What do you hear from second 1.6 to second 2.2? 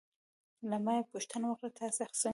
تاسې څنګه